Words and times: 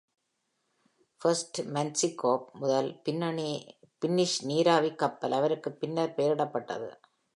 "First 1.21 1.61
Menshikov" 1.61 2.47
முதல் 2.53 3.01
Finnish 3.99 4.39
நீராவி 4.43 4.91
கப்பல் 4.95 5.31
அவருக்கு 5.31 5.71
பின்னர் 5.71 6.15
பெயரிடப்பட்டது. 6.17 6.89